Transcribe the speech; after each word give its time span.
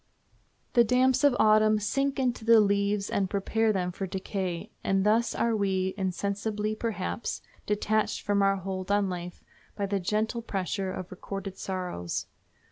The 0.73 0.83
damps 0.83 1.23
of 1.23 1.35
Autumn 1.39 1.77
sink 1.77 2.17
into 2.17 2.43
the 2.43 2.59
leaves 2.59 3.07
and 3.07 3.29
prepare 3.29 3.71
them 3.71 3.91
for 3.91 4.07
decay, 4.07 4.71
and 4.83 5.05
thus 5.05 5.35
are 5.35 5.55
we, 5.55 5.93
insensibly 5.95 6.73
perhaps, 6.73 7.43
detached 7.67 8.21
from 8.23 8.41
our 8.41 8.55
hold 8.55 8.89
on 8.91 9.11
life 9.11 9.43
by 9.75 9.85
the 9.85 9.99
gentle 9.99 10.41
pressure 10.41 10.91
of 10.91 11.11
recorded 11.11 11.55
sorrows. 11.59 12.25